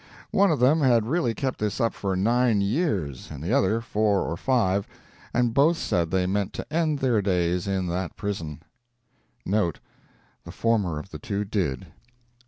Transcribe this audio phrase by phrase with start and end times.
[0.31, 4.21] One of them had really kept this up for nine years and the other four
[4.21, 4.87] or five,
[5.31, 8.63] and both said they meant to end their days in that prison.
[9.45, 9.61] [The
[10.51, 11.85] former of the two did.